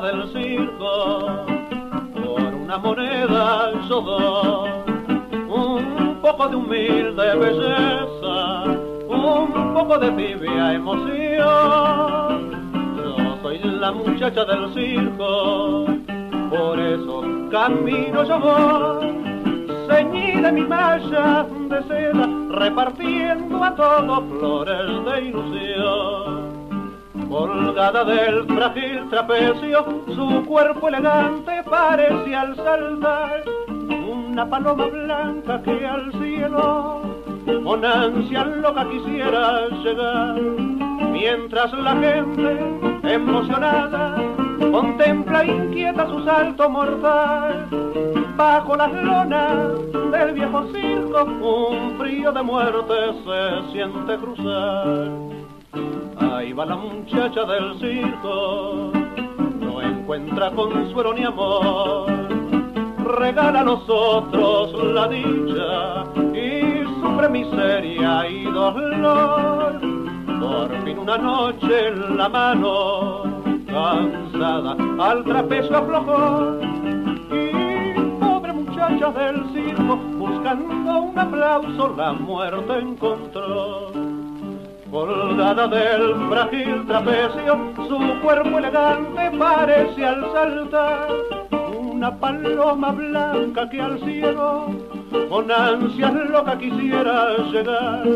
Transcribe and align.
del 0.00 0.32
circo, 0.32 1.44
por 2.14 2.54
una 2.54 2.78
moneda 2.78 3.72
yo 3.88 4.00
doy 4.00 4.70
un 5.48 6.18
poco 6.22 6.48
de 6.48 6.56
humilde 6.56 7.36
belleza, 7.36 8.64
un 9.08 9.74
poco 9.74 9.98
de 9.98 10.10
tibia 10.12 10.72
emoción. 10.72 12.52
Yo 12.96 13.36
soy 13.42 13.58
la 13.58 13.92
muchacha 13.92 14.44
del 14.46 14.72
circo, 14.72 15.84
por 16.48 16.80
eso 16.80 17.22
camino 17.50 18.24
yo 18.24 18.40
voy, 18.40 19.12
ceñida 19.88 20.52
mi 20.52 20.62
malla 20.62 21.46
de 21.68 21.82
seda, 21.82 22.28
repartiendo 22.50 23.62
a 23.62 23.74
todos 23.74 24.24
flores 24.38 25.04
de 25.04 25.20
ilusión 25.28 26.35
colgada 27.36 28.02
del 28.04 28.44
frágil 28.46 29.08
trapecio, 29.10 29.84
su 30.14 30.44
cuerpo 30.46 30.88
elegante 30.88 31.62
parece 31.68 32.34
al 32.34 32.56
saltar. 32.56 33.44
Una 34.10 34.48
paloma 34.48 34.86
blanca 34.86 35.60
que 35.62 35.86
al 35.86 36.12
cielo 36.12 37.02
con 37.62 37.84
ansia 37.84 38.44
loca 38.44 38.88
quisiera 38.88 39.68
llegar, 39.84 40.40
mientras 41.12 41.72
la 41.74 41.94
gente 41.96 43.14
emocionada 43.14 44.16
contempla 44.72 45.44
inquieta 45.44 46.08
su 46.08 46.24
salto 46.24 46.70
mortal. 46.70 47.68
Bajo 48.36 48.76
las 48.76 48.92
lonas 48.92 49.72
del 50.12 50.32
viejo 50.32 50.66
circo, 50.72 51.24
un 51.24 51.98
frío 51.98 52.32
de 52.32 52.42
muerte 52.42 52.94
se 53.24 53.72
siente 53.72 54.16
cruzar 54.16 55.45
Ahí 56.18 56.52
va 56.52 56.66
la 56.66 56.76
muchacha 56.76 57.44
del 57.44 57.78
circo, 57.78 58.92
no 59.60 59.82
encuentra 59.82 60.50
consuelo 60.50 61.14
ni 61.14 61.24
amor. 61.24 62.06
Regala 63.18 63.60
a 63.60 63.64
nosotros 63.64 64.72
la 64.94 65.08
dicha 65.08 66.04
y 66.34 66.84
sufre 67.00 67.28
miseria 67.28 68.28
y 68.28 68.44
dolor. 68.44 69.80
Por 70.40 70.84
fin 70.84 70.98
una 70.98 71.18
noche 71.18 71.88
en 71.88 72.16
la 72.16 72.28
mano, 72.28 73.22
cansada, 73.66 74.76
al 74.98 75.24
trapecio 75.24 75.76
aflojó. 75.76 76.58
Y 77.30 78.20
pobre 78.20 78.52
muchacha 78.52 79.10
del 79.10 79.44
circo, 79.52 79.96
buscando 80.18 80.98
un 80.98 81.18
aplauso, 81.18 81.94
la 81.96 82.12
muerte 82.12 82.78
encontró 82.78 84.05
colgada 84.96 85.68
del 85.68 86.14
frágil 86.30 86.86
trapecio, 86.86 87.52
su 87.86 87.98
cuerpo 88.22 88.58
elegante 88.58 89.30
parece 89.38 90.06
al 90.06 90.32
saltar. 90.32 91.08
Una 91.78 92.10
paloma 92.18 92.92
blanca 92.92 93.68
que 93.68 93.80
al 93.80 93.98
cielo 94.00 94.68
con 95.28 95.50
ansias 95.50 96.14
loca 96.14 96.56
quisiera 96.56 97.36
llegar, 97.52 98.06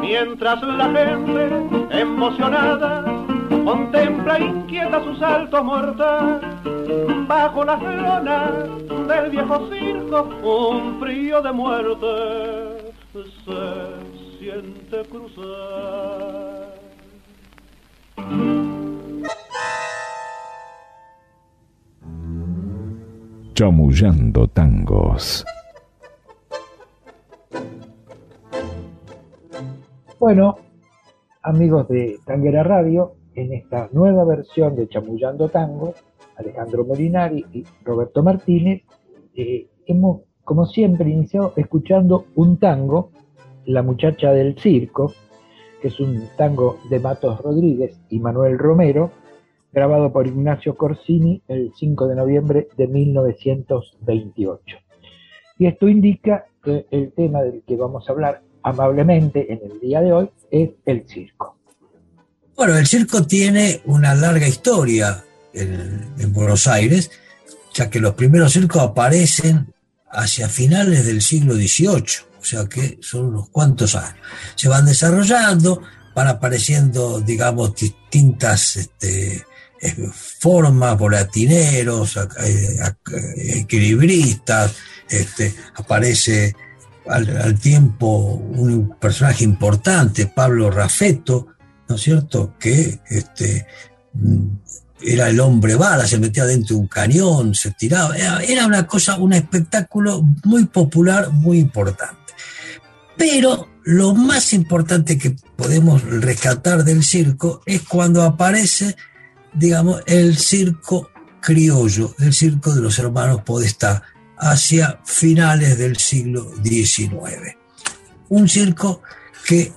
mientras 0.00 0.62
la 0.62 0.88
gente 0.96 1.42
emocionada 1.90 3.04
contempla 3.64 4.38
inquieta 4.38 5.04
su 5.04 5.16
salto 5.16 5.62
mortal 5.64 6.40
bajo 7.26 7.64
las 7.64 7.82
lonas 7.82 8.52
del 9.08 9.30
viejo 9.30 9.68
circo 9.70 10.28
un 10.42 10.98
frío 11.00 11.42
de 11.42 11.52
muerte 11.52 12.86
siente 14.46 15.02
cruzar. 15.10 16.74
Chamullando 23.54 24.46
tangos. 24.48 25.44
Bueno, 30.20 30.56
amigos 31.42 31.88
de 31.88 32.18
Tanguera 32.24 32.62
Radio, 32.62 33.14
en 33.34 33.52
esta 33.52 33.88
nueva 33.92 34.24
versión 34.24 34.76
de 34.76 34.88
Chamullando 34.88 35.48
Tango, 35.48 35.94
Alejandro 36.36 36.84
Molinari 36.84 37.44
y 37.52 37.64
Roberto 37.82 38.22
Martínez, 38.22 38.82
eh, 39.34 39.66
hemos, 39.86 40.20
como 40.44 40.66
siempre, 40.66 41.10
iniciado 41.10 41.52
escuchando 41.56 42.26
un 42.36 42.58
tango 42.58 43.10
la 43.66 43.82
muchacha 43.82 44.32
del 44.32 44.58
circo, 44.58 45.14
que 45.80 45.88
es 45.88 46.00
un 46.00 46.28
tango 46.36 46.78
de 46.88 47.00
Matos 47.00 47.40
Rodríguez 47.40 47.96
y 48.08 48.18
Manuel 48.18 48.58
Romero, 48.58 49.12
grabado 49.72 50.12
por 50.12 50.26
Ignacio 50.26 50.76
Corsini 50.76 51.42
el 51.48 51.72
5 51.76 52.08
de 52.08 52.14
noviembre 52.14 52.68
de 52.76 52.86
1928. 52.86 54.76
Y 55.58 55.66
esto 55.66 55.88
indica 55.88 56.46
que 56.62 56.86
el 56.90 57.12
tema 57.12 57.42
del 57.42 57.62
que 57.66 57.76
vamos 57.76 58.08
a 58.08 58.12
hablar 58.12 58.42
amablemente 58.62 59.52
en 59.52 59.60
el 59.70 59.80
día 59.80 60.00
de 60.00 60.12
hoy 60.12 60.30
es 60.50 60.70
el 60.86 61.06
circo. 61.06 61.56
Bueno, 62.56 62.76
el 62.76 62.86
circo 62.86 63.26
tiene 63.26 63.80
una 63.84 64.14
larga 64.14 64.48
historia 64.48 65.22
en, 65.52 66.14
en 66.18 66.32
Buenos 66.32 66.66
Aires, 66.66 67.10
ya 67.74 67.90
que 67.90 68.00
los 68.00 68.14
primeros 68.14 68.52
circos 68.52 68.82
aparecen 68.82 69.74
hacia 70.10 70.48
finales 70.48 71.06
del 71.06 71.20
siglo 71.20 71.54
XVIII 71.54 72.26
sea 72.46 72.66
que 72.66 72.98
son 73.00 73.26
unos 73.26 73.48
cuantos 73.50 73.94
años. 73.94 74.20
Se 74.54 74.68
van 74.68 74.86
desarrollando, 74.86 75.82
van 76.14 76.28
apareciendo, 76.28 77.20
digamos, 77.20 77.74
distintas 77.74 78.76
este, 78.76 79.44
eh, 79.80 80.10
formas, 80.40 80.98
volatineros, 80.98 82.16
eh, 82.16 82.94
equilibristas, 83.60 84.74
este, 85.08 85.54
aparece 85.74 86.54
al, 87.08 87.58
tiempo 87.60 88.06
un 88.34 88.96
personaje 88.98 89.44
importante, 89.44 90.26
Pablo 90.26 90.70
Rafeto, 90.70 91.48
¿no 91.88 91.96
es 91.96 92.02
cierto?, 92.02 92.54
que 92.58 93.00
este, 93.08 93.66
mm, 94.14 94.46
era 95.02 95.28
el 95.28 95.38
hombre 95.40 95.74
bala, 95.74 96.06
se 96.06 96.18
metía 96.18 96.46
dentro 96.46 96.74
de 96.74 96.80
un 96.80 96.88
cañón, 96.88 97.54
se 97.54 97.72
tiraba, 97.72 98.16
era 98.16 98.66
una 98.66 98.86
cosa, 98.86 99.18
un 99.18 99.34
espectáculo 99.34 100.22
muy 100.44 100.64
popular, 100.66 101.30
muy 101.30 101.58
importante. 101.58 102.25
Pero 103.16 103.68
lo 103.84 104.14
más 104.14 104.52
importante 104.52 105.16
que 105.16 105.36
podemos 105.56 106.02
rescatar 106.02 106.84
del 106.84 107.02
circo 107.02 107.62
es 107.66 107.82
cuando 107.82 108.22
aparece, 108.22 108.96
digamos, 109.54 110.02
el 110.06 110.36
circo 110.36 111.10
criollo, 111.40 112.14
el 112.18 112.32
circo 112.34 112.74
de 112.74 112.82
los 112.82 112.98
hermanos 112.98 113.42
Podestá, 113.42 114.02
hacia 114.38 115.00
finales 115.04 115.78
del 115.78 115.96
siglo 115.96 116.52
XIX. 116.62 117.56
Un 118.28 118.48
circo 118.48 119.02
que, 119.46 119.72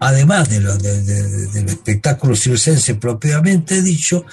además 0.00 0.48
de 0.48 0.60
del 0.60 1.68
espectáculo 1.68 2.34
circense 2.34 2.94
propiamente 2.94 3.82
dicho, 3.82 4.24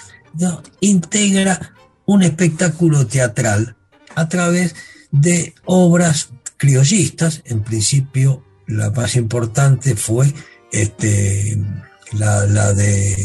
integra 0.79 1.73
un 2.05 2.23
espectáculo 2.23 3.05
teatral 3.05 3.75
a 4.15 4.27
través 4.29 4.75
de 5.11 5.53
obras 5.65 6.29
criollistas, 6.63 7.41
en 7.43 7.61
principio 7.61 8.41
la 8.67 8.89
más 8.91 9.17
importante 9.17 9.97
fue 9.97 10.33
este, 10.71 11.61
la, 12.13 12.45
de, 12.73 13.17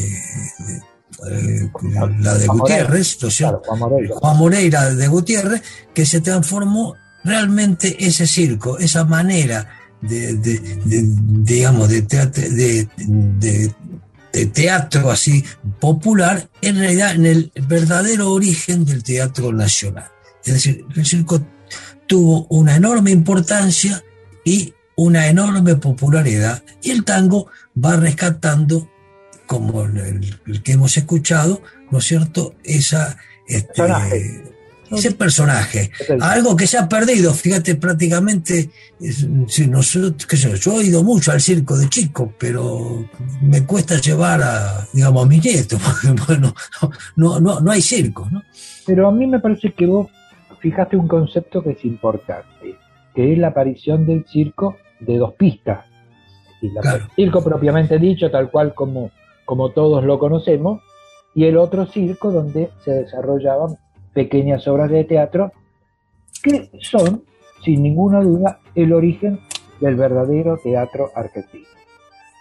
la 2.19 2.35
de 2.35 2.46
Gutiérrez, 2.49 3.17
Juan, 3.64 4.37
Moreira. 4.37 4.93
de 4.93 5.06
Gutiérrez, 5.06 5.62
que 5.94 6.05
se 6.05 6.20
transformó 6.20 6.96
realmente 7.23 8.05
ese 8.05 8.26
circo, 8.26 8.76
esa 8.76 9.05
manera 9.05 9.69
de, 10.00 10.34
digamos, 11.44 11.88
de 11.91 12.02
teatro, 12.02 12.43
de, 12.43 13.73
teatro 14.52 15.12
así 15.12 15.44
popular, 15.79 16.50
en 16.61 16.76
realidad 16.76 17.14
en 17.14 17.26
el 17.26 17.52
verdadero 17.69 18.32
origen 18.32 18.84
del 18.84 19.05
teatro 19.05 19.52
nacional. 19.52 20.11
Es 20.44 20.55
decir, 20.55 20.84
el 20.96 21.06
circo 21.06 21.41
tuvo 22.08 22.46
una 22.49 22.75
enorme 22.75 23.12
importancia 23.12 24.02
y 24.44 24.75
una 24.96 25.28
enorme 25.28 25.76
popularidad 25.76 26.64
y 26.82 26.90
el 26.90 27.05
tango 27.05 27.46
va 27.82 27.94
rescatando, 27.96 28.90
como 29.46 29.82
el, 29.84 30.37
el 30.46 30.62
que 30.62 30.72
hemos 30.72 30.96
escuchado, 30.96 31.62
¿no 31.93 31.99
es 31.99 32.05
cierto?, 32.05 32.55
esa, 32.64 33.16
este, 33.46 33.75
Personaje. 33.75 34.44
ese 34.90 35.12
personaje. 35.12 35.90
Algo 36.20 36.56
que 36.56 36.66
se 36.66 36.78
ha 36.78 36.88
perdido, 36.88 37.32
fíjate, 37.32 37.76
prácticamente, 37.76 38.70
si 39.46 39.66
nosotros, 39.69 40.26
qué 40.26 40.37
sé 40.37 40.50
yo, 40.50 40.56
yo 40.56 40.81
he 40.81 40.87
ido 40.87 41.05
mucho 41.05 41.31
al 41.31 41.40
circo 41.40 41.78
de 41.78 41.88
chico, 41.88 42.34
pero 42.37 43.08
me 43.40 43.64
cuesta 43.64 44.00
llevar 44.00 44.43
a, 44.43 44.88
digamos, 44.93 45.25
a 45.25 45.28
mi 45.28 45.38
nieto, 45.38 45.78
porque 45.84 46.20
bueno, 46.26 46.55
no, 47.16 47.38
no, 47.38 47.60
no 47.60 47.70
hay 47.70 47.82
circo, 47.82 48.28
¿no? 48.32 48.43
Pero 48.84 49.06
a 49.06 49.12
mí 49.12 49.26
me 49.26 49.38
parece 49.38 49.72
que 49.72 49.87
vos 49.87 50.08
fijaste 50.60 50.96
un 50.96 51.08
concepto 51.08 51.62
que 51.62 51.70
es 51.70 51.84
importante, 51.84 52.76
que 53.14 53.32
es 53.32 53.38
la 53.38 53.49
aparición 53.49 54.06
del 54.06 54.25
circo 54.26 54.76
de 55.00 55.16
dos 55.19 55.34
pistas. 55.34 55.84
Y 56.60 56.70
la- 56.70 56.81
Claro. 56.81 57.05
El 57.05 57.10
circo 57.14 57.43
propiamente 57.44 57.99
dicho, 57.99 58.31
tal 58.31 58.50
cual 58.50 58.75
como, 58.75 59.10
como 59.44 59.70
todos 59.70 60.05
lo 60.05 60.19
conocemos, 60.19 60.81
y 61.34 61.44
el 61.44 61.56
otro 61.56 61.87
circo 61.87 62.32
donde 62.32 62.70
se 62.84 62.90
desarrollaban 62.93 63.76
pequeñas 64.12 64.66
obras 64.66 64.90
de 64.90 65.05
teatro 65.05 65.52
que 66.43 66.70
son, 66.81 67.22
sin 67.64 67.82
ninguna 67.82 68.20
duda, 68.20 68.60
el 68.75 68.93
origen 68.93 69.38
del 69.81 69.94
verdadero 69.96 70.58
teatro 70.62 71.10
argentino. 71.14 71.66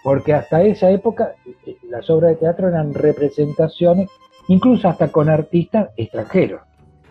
Porque 0.02 0.32
hasta 0.34 0.62
esa 0.62 0.90
época 0.90 1.34
eh, 1.66 1.76
las 1.88 2.08
obras 2.10 2.30
de 2.30 2.36
teatro 2.36 2.68
eran 2.68 2.94
representaciones, 2.94 4.08
incluso 4.48 4.88
hasta 4.88 5.08
con 5.12 5.28
artistas 5.28 5.90
extranjeros. 5.96 6.62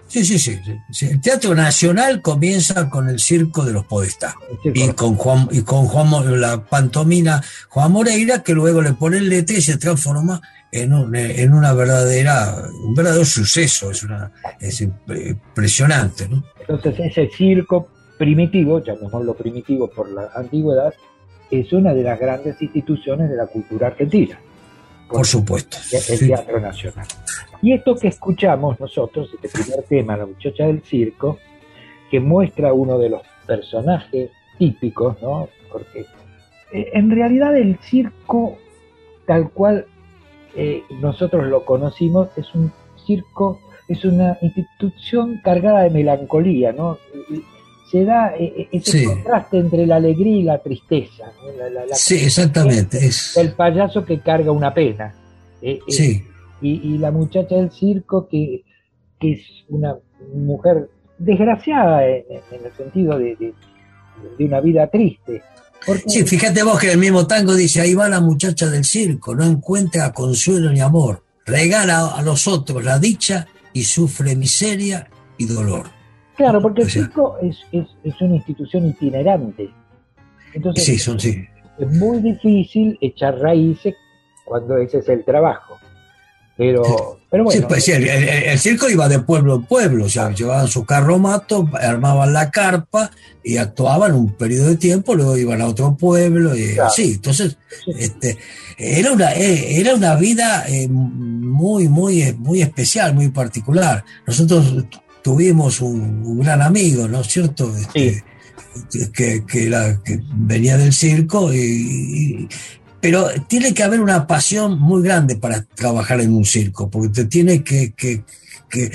Sí, 0.08 0.24
sí, 0.24 0.40
sí, 0.40 0.60
sí. 0.90 1.06
El 1.08 1.20
Teatro 1.22 1.54
Nacional 1.54 2.22
comienza 2.22 2.90
con 2.90 3.10
el 3.10 3.20
Circo 3.20 3.66
de 3.66 3.74
los 3.74 3.86
Podestá. 3.86 4.36
Y 4.64 4.88
con 4.94 5.16
Juan, 5.16 5.48
y 5.52 5.62
con 5.62 5.86
Juan 5.86 6.40
la 6.42 6.64
pantomina 6.64 7.42
Juan 7.70 7.92
Moreira, 7.92 8.42
que 8.42 8.54
luego 8.54 8.82
le 8.82 8.94
pone 8.94 9.18
el 9.18 9.30
letra 9.30 9.58
y 9.58 9.62
se 9.62 9.78
transforma 9.78 10.42
en, 10.72 10.94
un- 10.94 11.16
en 11.16 11.54
una 11.54 11.74
verdadera, 11.74 12.56
un 12.84 12.94
verdadero 12.96 13.26
suceso. 13.26 13.92
Es, 13.92 14.04
una, 14.04 14.32
es 14.60 14.82
impre- 14.82 15.30
impresionante, 15.32 16.28
¿no? 16.30 16.44
Entonces 16.60 16.96
ese 17.00 17.30
circo 17.36 17.90
primitivo, 18.18 18.84
llamémoslo 18.84 19.34
primitivo 19.36 19.90
por 19.90 20.10
la 20.12 20.30
antigüedad, 20.36 20.94
es 21.52 21.72
una 21.72 21.94
de 21.94 22.04
las 22.04 22.20
grandes 22.20 22.62
instituciones 22.62 23.30
de 23.30 23.36
la 23.36 23.46
cultura 23.48 23.88
argentina. 23.88 24.40
Por 25.10 25.26
supuesto. 25.26 25.78
el 25.92 26.00
Sí. 26.00 26.28
Teatro 26.28 26.60
Nacional. 26.60 27.08
Y 27.62 27.74
esto 27.74 27.96
que 27.96 28.10
escuchamos 28.10 28.80
nosotros, 28.80 29.30
este 29.34 29.50
primer 29.50 29.84
tema, 29.84 30.18
La 30.18 30.26
muchacha 30.26 30.66
del 30.68 30.82
circo, 30.84 31.40
que 32.12 32.20
muestra 32.20 32.74
uno 32.74 32.98
de 32.98 33.10
los 33.10 33.22
personajes 33.46 34.30
típicos, 34.58 35.22
¿no? 35.22 35.50
Porque 35.72 36.06
eh, 36.72 36.90
en 36.94 37.10
realidad 37.10 37.56
el 37.56 37.78
circo, 37.80 38.58
tal 39.26 39.50
cual 39.50 39.86
eh, 40.56 40.84
nosotros 41.02 41.46
lo 41.48 41.66
conocimos, 41.66 42.30
es 42.38 42.54
un 42.54 42.72
circo, 43.06 43.60
es 43.88 44.04
una 44.06 44.38
institución 44.42 45.40
cargada 45.44 45.82
de 45.82 45.90
melancolía, 45.90 46.74
¿no? 46.74 46.98
Se 47.92 48.04
da 48.04 48.36
eh, 48.36 48.54
eh, 48.58 48.68
ese 48.72 49.00
Sí. 49.00 49.06
contraste 49.06 49.58
entre 49.60 49.86
la 49.88 49.96
alegría 49.98 50.36
y 50.38 50.44
la 50.44 50.58
tristeza. 50.60 51.26
¿no? 51.42 51.58
La- 51.58 51.70
la- 51.70 51.86
la- 51.86 51.96
Sí, 51.96 52.16
exactamente. 52.16 52.98
Es, 53.06 53.38
el 53.38 53.54
payaso 53.54 54.04
que 54.04 54.20
carga 54.20 54.52
una 54.52 54.74
pena. 54.74 55.16
Eh, 55.62 55.80
eh, 55.88 55.92
sí, 55.92 56.24
y, 56.62 56.94
y 56.96 56.98
la 56.98 57.12
muchacha 57.12 57.56
del 57.56 57.72
circo 57.72 58.28
que, 58.28 58.64
que 59.20 59.34
es 59.34 59.42
una 59.70 59.96
mujer 60.34 60.90
desgraciada 61.18 62.06
en, 62.06 62.24
en 62.52 62.66
el 62.66 62.72
sentido 62.76 63.18
de, 63.18 63.36
de- 63.38 63.54
de 64.38 64.46
una 64.46 64.60
vida 64.60 64.88
triste. 64.88 65.42
Porque, 65.86 66.04
sí, 66.08 66.24
fíjate 66.26 66.64
vos 66.64 66.80
que 66.80 66.92
el 66.92 66.98
mismo 66.98 67.26
tango 67.28 67.54
dice, 67.56 67.80
ahí 67.82 67.94
va 67.94 68.10
la 68.10 68.20
muchacha 68.20 68.68
del 68.70 68.84
circo, 68.84 69.34
no 69.36 69.46
encuentra 69.46 70.12
consuelo 70.12 70.72
ni 70.72 70.80
amor, 70.82 71.24
regala 71.46 72.08
a 72.08 72.22
los 72.24 72.48
otros 72.48 72.84
la 72.84 72.98
dicha 73.00 73.48
y 73.74 73.84
sufre 73.84 74.36
miseria 74.36 75.08
y 75.38 75.46
dolor. 75.46 75.86
Claro, 76.38 76.62
porque 76.62 76.84
el 76.84 76.90
circo 76.90 77.38
es, 77.42 77.58
es, 77.72 77.86
es 78.04 78.22
una 78.22 78.36
institución 78.36 78.86
itinerante. 78.88 79.70
Entonces 80.54 80.86
Sí, 80.86 80.98
son 80.98 81.20
sí. 81.20 81.46
es 81.80 81.92
muy 81.92 82.20
difícil 82.20 82.98
echar 83.02 83.38
raíces 83.40 83.96
cuando 84.46 84.78
ese 84.78 85.00
es 85.00 85.10
el 85.10 85.26
trabajo. 85.26 85.76
Pero, 86.56 87.20
pero 87.30 87.44
Sí, 87.52 87.58
bueno, 87.60 87.68
pues, 87.68 87.84
sí, 87.86 87.92
el, 87.92 88.08
el- 88.08 88.28
el 88.30 88.58
circo 88.58 88.90
iba 88.90 89.08
de 89.08 89.20
pueblo 89.20 89.58
en 89.58 89.64
pueblo, 89.66 90.06
o 90.06 90.10
sea, 90.10 90.32
llevaban 90.32 90.68
su 90.68 90.86
carromato, 90.88 91.70
armaban 91.80 92.34
la 92.34 92.50
carpa 92.50 93.12
y 93.44 93.58
actuaban 93.58 94.16
un 94.16 94.34
periodo 94.34 94.70
de 94.70 94.78
tiempo, 94.78 95.14
luego 95.14 95.38
iban 95.38 95.62
a 95.62 95.68
otro 95.68 95.96
pueblo 95.96 96.56
y 96.58 96.74
Claro. 96.74 96.88
así. 96.90 97.12
Entonces, 97.14 97.58
este, 97.96 98.38
era 98.76 99.12
una, 99.12 99.34
eh, 99.36 99.80
era 99.80 99.94
una 99.94 100.16
vida 100.16 100.66
eh, 100.68 100.88
muy, 100.90 101.90
muy, 101.90 102.34
muy 102.40 102.64
especial, 102.64 103.14
muy 103.14 103.30
particular. 103.30 104.04
Nosotros 104.26 104.84
tuvimos 105.32 105.82
un, 105.82 106.24
un 106.26 106.40
gran 106.40 106.62
amigo, 106.62 107.06
¿no 107.10 107.20
es 107.20 107.28
cierto? 107.28 107.70
Este, 107.76 108.24
que, 109.12 109.44
que 109.46 109.68
era- 109.68 110.02
que 110.02 110.22
venía 110.34 110.78
del 110.78 110.94
circo 110.94 111.54
y, 111.54 111.58
y- 111.60 112.48
pero 113.02 113.28
tiene 113.50 113.74
que 113.74 113.84
haber 113.84 114.00
una 114.00 114.26
pasión 114.26 114.80
muy 114.80 115.02
grande 115.04 115.36
para 115.36 115.64
trabajar 115.76 116.22
en 116.22 116.34
un 116.34 116.46
circo, 116.46 116.90
porque 116.90 117.10
te 117.10 117.26
tiene 117.26 117.62
que, 117.62 117.92
que- 117.92 118.24
que- 118.70 118.90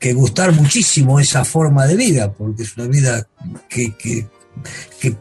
que 0.00 0.12
gustar 0.12 0.50
muchísimo 0.52 1.20
esa 1.20 1.44
forma 1.44 1.86
de 1.86 1.94
vida, 1.96 2.32
porque 2.32 2.64
es 2.64 2.76
una 2.76 2.88
vida 2.88 3.28
que, 3.68 3.94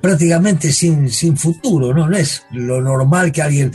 prácticamente 0.02 0.72
sin, 0.72 1.10
sin 1.12 1.38
futuro, 1.38 1.94
¿no? 1.94 2.10
No 2.10 2.18
es 2.18 2.42
lo 2.52 2.82
normal 2.82 3.32
que 3.32 3.42
alguien 3.44 3.72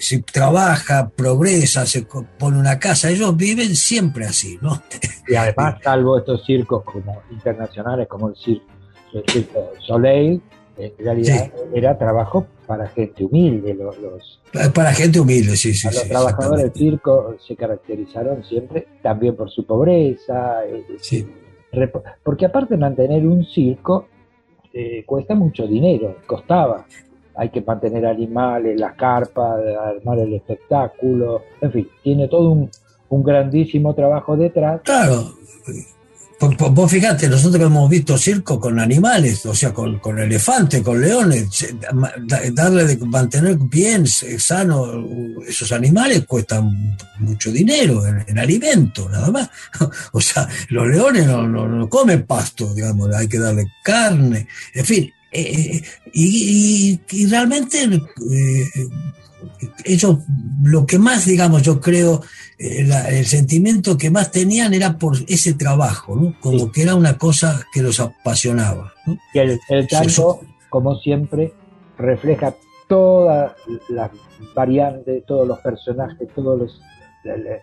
si 0.00 0.22
trabaja, 0.22 1.08
progresa, 1.10 1.86
se 1.86 2.06
pone 2.38 2.58
una 2.58 2.78
casa, 2.78 3.10
ellos 3.10 3.36
viven 3.36 3.74
siempre 3.76 4.24
así, 4.26 4.58
¿no? 4.60 4.82
Y 5.28 5.34
además, 5.34 5.76
salvo 5.84 6.18
estos 6.18 6.44
circos 6.44 6.82
como 6.84 7.22
internacionales, 7.30 8.06
como 8.08 8.28
el 8.30 8.36
circo, 8.36 8.64
el 9.14 9.24
circo 9.30 9.70
Soleil, 9.86 10.42
en 10.78 10.92
realidad 10.98 11.50
era 11.74 11.96
trabajo 11.96 12.46
para 12.66 12.86
gente 12.88 13.24
humilde. 13.24 13.72
Los, 13.74 13.96
los- 13.98 14.40
Para 14.74 14.92
gente 14.92 15.18
humilde, 15.20 15.56
sí, 15.56 15.72
sí. 15.72 15.86
los 15.86 15.96
sí, 15.96 16.08
trabajadores 16.08 16.64
del 16.64 16.72
circo 16.74 17.36
se 17.46 17.56
caracterizaron 17.56 18.44
siempre 18.44 18.86
también 19.02 19.34
por 19.36 19.50
su 19.50 19.64
pobreza, 19.64 20.64
eh, 20.66 20.84
Sí. 21.00 21.26
rep- 21.72 22.02
porque 22.22 22.44
aparte 22.46 22.74
de 22.74 22.80
mantener 22.80 23.26
un 23.26 23.44
circo 23.46 24.08
eh, 24.74 25.04
cuesta 25.06 25.34
mucho 25.34 25.66
dinero, 25.66 26.16
costaba. 26.26 26.84
Hay 27.38 27.50
que 27.50 27.60
mantener 27.60 28.06
animales, 28.06 28.78
las 28.80 28.94
carpas, 28.94 29.60
armar 29.78 30.18
el 30.20 30.34
espectáculo, 30.34 31.42
en 31.60 31.72
fin, 31.72 31.88
tiene 32.02 32.28
todo 32.28 32.50
un, 32.50 32.70
grandísimo 33.22 33.94
trabajo 33.94 34.36
detrás. 34.36 34.80
Claro. 34.84 35.34
Vos- 36.38 36.54
vos- 36.58 36.74
Vos 36.74 36.90
fíjate, 36.90 37.28
nosotros 37.30 37.62
hemos 37.64 37.88
visto 37.88 38.18
circo 38.18 38.60
con 38.60 38.78
animales, 38.78 39.46
o 39.46 39.54
sea, 39.54 39.72
con, 39.72 39.98
con 40.00 40.18
elefantes, 40.18 40.82
con 40.82 41.00
leones. 41.00 41.48
Darle 42.52 42.84
de 42.84 42.96
mantener 43.06 43.56
bien, 43.56 44.06
sano 44.06 44.82
uh, 44.82 45.42
esos 45.48 45.72
animales 45.72 46.26
cuesta 46.26 46.62
mucho 47.20 47.50
dinero 47.50 48.04
en, 48.06 48.22
en 48.26 48.38
alimento, 48.38 49.08
nada 49.08 49.30
más. 49.30 49.50
O 50.12 50.20
sea, 50.20 50.46
los 50.68 50.86
leones 50.88 51.26
no, 51.26 51.46
no- 51.46 51.68
no 51.68 51.88
comen 51.88 52.26
pasto, 52.26 52.74
digamos, 52.74 53.14
hay 53.14 53.28
que 53.28 53.38
darle 53.38 53.66
carne, 53.82 54.46
en 54.74 54.84
fin. 54.84 55.12
Eh, 55.36 55.82
y, 56.12 56.92
y- 56.92 57.00
y 57.10 57.26
realmente 57.26 57.84
eh, 57.84 58.64
ellos, 59.84 60.18
lo 60.62 60.86
que 60.86 60.98
más, 60.98 61.26
digamos, 61.26 61.62
yo 61.62 61.80
creo, 61.80 62.22
eh, 62.58 62.84
la- 62.84 63.08
el 63.10 63.26
sentimiento 63.26 63.96
que 63.96 64.10
más 64.10 64.30
tenían 64.30 64.74
era 64.74 64.98
por 64.98 65.16
ese 65.28 65.54
trabajo, 65.54 66.16
¿no? 66.16 66.34
Como 66.40 66.58
Sí. 66.66 66.70
que 66.72 66.82
era 66.82 66.94
una 66.94 67.16
cosa 67.18 67.64
que 67.72 67.82
los 67.82 68.00
apasionaba. 68.00 68.92
¿no? 69.06 69.16
Y 69.34 69.38
el, 69.38 69.60
el 69.68 69.86
tango, 69.88 70.06
Eso- 70.06 70.40
como 70.70 70.96
siempre, 70.96 71.52
refleja 71.98 72.54
todas 72.88 73.52
las 73.88 74.10
variantes, 74.54 75.24
todos 75.26 75.46
los 75.46 75.58
personajes, 75.60 76.28
todos 76.34 76.58
los. 76.58 76.80
La, 77.24 77.36
la- 77.36 77.60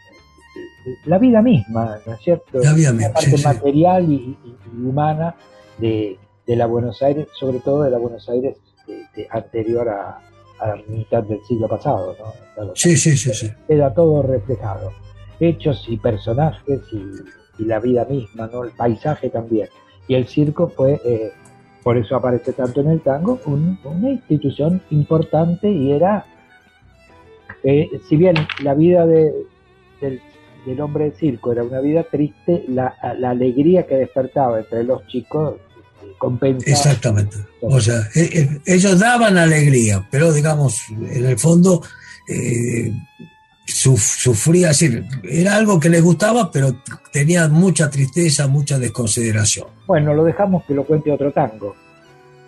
la 1.05 1.17
vida 1.17 1.41
misma, 1.41 1.97
¿no 2.05 2.13
es 2.13 2.19
cierto? 2.21 2.59
La 2.59 2.73
vida 2.73 2.91
misma, 2.93 3.13
parte 3.13 3.37
sí, 3.37 3.43
material 3.43 4.11
y 4.11 4.37
humana 4.85 5.35
de, 5.79 6.19
de 6.45 6.55
la 6.55 6.65
Buenos 6.65 7.01
Aires, 7.01 7.27
sobre 7.39 7.59
todo 7.59 7.83
de 7.83 7.91
la 7.91 7.97
Buenos 7.97 8.27
Aires 8.29 8.57
de- 8.87 9.03
de- 9.15 9.27
anterior 9.31 9.87
a, 9.89 10.19
a 10.59 10.67
la 10.67 10.75
mitad 10.87 11.23
del 11.23 11.41
siglo 11.45 11.67
pasado, 11.67 12.15
¿no? 12.19 12.25
Claro, 12.55 12.71
Sí, 12.75 12.97
sí, 12.97 13.15
sí, 13.17 13.33
sí. 13.33 13.51
queda 13.67 13.93
todo 13.93 14.21
reflejado. 14.23 14.91
Hechos 15.39 15.85
y 15.87 15.97
personajes 15.97 16.81
y, 16.91 17.61
y 17.63 17.65
la 17.65 17.79
vida 17.79 18.05
misma, 18.05 18.47
¿no? 18.47 18.63
El 18.63 18.71
paisaje 18.71 19.29
también. 19.29 19.67
Y 20.07 20.15
el 20.15 20.27
circo 20.27 20.67
fue, 20.69 20.99
eh, 21.05 21.31
por 21.81 21.97
eso 21.97 22.15
aparece 22.15 22.53
tanto 22.53 22.81
en 22.81 22.89
el 22.89 23.01
tango, 23.01 23.39
un- 23.45 23.79
una 23.83 24.09
institución 24.11 24.81
importante 24.89 25.69
y 25.71 25.91
era, 25.91 26.25
eh, 27.63 27.89
si 28.07 28.15
bien 28.17 28.35
la 28.63 28.73
vida 28.73 29.05
de, 29.05 29.33
del- 30.01 30.21
del 30.65 30.79
hombre 30.81 31.05
del 31.05 31.13
circo 31.13 31.51
era 31.51 31.63
una 31.63 31.79
vida 31.81 32.03
triste, 32.03 32.63
la, 32.67 32.95
la 33.17 33.31
alegría 33.31 33.85
que 33.85 33.95
despertaba 33.95 34.59
entre 34.59 34.83
los 34.83 35.05
chicos 35.07 35.55
Exactamente. 36.71 37.37
O 37.61 37.79
sea, 37.81 37.99
eh, 38.15 38.29
eh, 38.33 38.59
ellos 38.65 38.99
daban 38.99 39.37
alegría, 39.37 40.07
pero 40.11 40.31
digamos, 40.33 40.81
en 40.89 41.25
el 41.25 41.37
fondo 41.39 41.81
eh, 42.27 42.91
suf- 43.65 44.17
sufría, 44.21 44.71
es 44.71 44.79
decir, 44.79 45.05
era 45.23 45.55
algo 45.55 45.79
que 45.79 45.89
les 45.89 46.01
gustaba, 46.01 46.51
pero 46.51 46.75
tenía 47.11 47.47
mucha 47.47 47.89
tristeza, 47.89 48.47
mucha 48.47 48.79
desconsideración. 48.79 49.67
Bueno, 49.87 50.13
lo 50.13 50.23
dejamos 50.23 50.63
que 50.65 50.73
lo 50.73 50.85
cuente 50.85 51.11
otro 51.11 51.31
tango. 51.31 51.75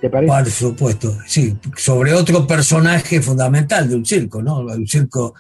¿Te 0.02 0.10
parece? 0.10 0.32
Por 0.34 0.46
supuesto, 0.52 1.18
sí, 1.26 1.56
sobre 1.78 2.14
otro 2.14 2.46
personaje 2.46 3.22
fundamental 3.22 3.88
de 3.90 3.96
un 3.96 4.06
circo, 4.06 4.42
¿no? 4.42 4.60
Un 4.60 4.86
circo 4.88 5.34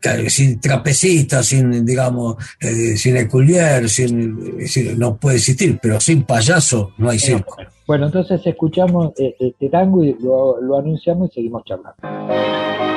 que- 0.00 0.28
sin 0.30 0.60
trapecistas, 0.60 1.46
sin, 1.46 1.84
digamos, 1.84 2.36
eh, 2.60 2.96
sin 2.96 3.16
écolier, 3.16 3.88
sin, 3.88 4.58
decir, 4.58 4.96
no 4.98 5.16
puede 5.16 5.36
existir, 5.36 5.78
pero 5.82 5.98
sin 6.00 6.24
payaso 6.24 6.92
no 6.98 7.08
hay 7.10 7.18
circo. 7.18 7.56
Bueno, 7.86 8.06
entonces 8.06 8.40
escuchamos 8.44 9.12
eh, 9.18 9.34
este 9.40 9.68
tango 9.70 10.04
y 10.04 10.14
lo, 10.20 10.60
lo 10.60 10.78
anunciamos 10.78 11.30
y 11.30 11.34
seguimos 11.34 11.64
charlando. 11.64 12.91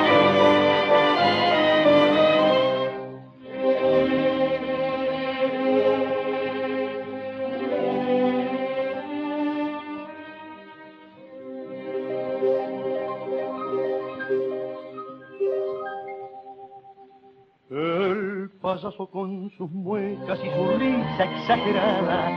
Payaso 18.76 19.06
con 19.06 19.50
sus 19.56 19.70
muecas 19.70 20.38
y 20.44 20.50
su 20.50 20.68
risa 20.78 21.24
exagerada 21.24 22.28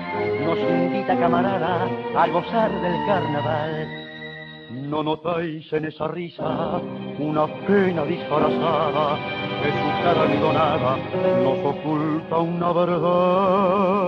nos 0.45 0.57
invita, 0.57 1.19
camarada, 1.19 1.85
a 2.15 2.27
gozar 2.29 2.71
del 2.71 3.05
carnaval. 3.05 3.87
No 4.71 5.03
notáis 5.03 5.71
en 5.73 5.85
esa 5.85 6.07
risa 6.07 6.81
una 7.19 7.45
pena 7.67 8.05
disfrazada, 8.05 9.17
que 9.61 9.69
su 9.69 9.87
cara 10.01 10.21
almidonada 10.21 10.97
nos 11.43 11.65
oculta 11.65 12.37
una 12.37 12.71
verdad. 12.71 13.99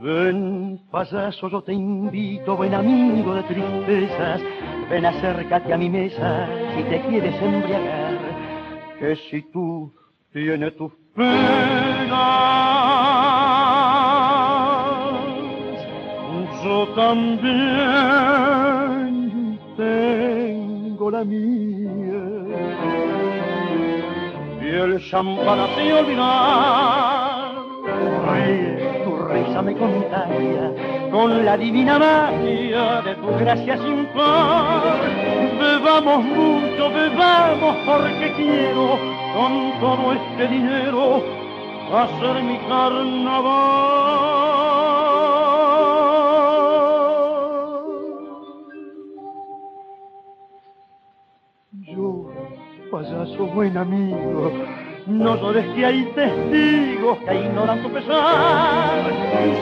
Ven, 0.00 0.80
payaso, 0.90 1.48
yo 1.48 1.62
te 1.62 1.72
invito, 1.72 2.56
buen 2.56 2.74
amigo 2.74 3.34
de 3.34 3.42
tristezas, 3.44 4.42
ven 4.90 5.04
acércate 5.06 5.72
a 5.72 5.76
mi 5.76 5.88
mesa 5.88 6.48
si 6.74 6.82
te 6.84 7.00
quieres 7.02 7.40
embriagar, 7.42 8.18
que 8.98 9.16
si 9.30 9.42
tú 9.50 9.92
tienes 10.32 10.76
tus 10.76 10.92
penas, 11.14 12.16
yo 16.62 16.86
también 16.94 17.48
tengo 19.76 21.10
la 21.10 21.24
mía. 21.24 22.22
Y 24.60 24.68
el 24.68 25.00
champán 25.08 25.60
hace 25.60 25.92
olvidar, 25.92 27.64
tu 29.04 29.16
risa 29.16 29.62
me 29.62 29.74
contagia 29.74 30.95
con 31.16 31.46
la 31.46 31.56
divina 31.56 31.98
magia 31.98 33.00
de 33.00 33.14
tu 33.14 33.28
gracia 33.38 33.78
sin 33.78 34.04
par. 34.14 35.00
Bebamos 35.58 36.22
mucho, 36.24 36.90
bebamos 36.90 37.74
porque 37.86 38.34
quiero 38.36 38.98
con 39.34 39.80
todo 39.80 40.12
este 40.12 40.46
dinero 40.48 41.22
hacer 42.02 42.42
mi 42.42 42.58
carnaval. 42.68 43.96
Yo, 51.94 52.30
payaso 52.90 53.46
buen 53.54 53.74
amigo, 53.78 54.52
no 55.06 55.36
llores 55.36 55.66
que 55.74 55.86
hay 55.86 56.04
testigos 56.14 57.18
que 57.18 57.34
ignoran 57.34 57.82
tu 57.82 57.90
pesar. 57.90 59.04